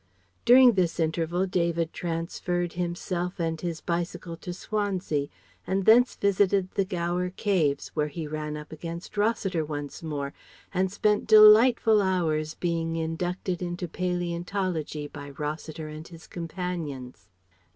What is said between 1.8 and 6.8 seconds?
transferred himself and his bicycle to Swansea, and thence visited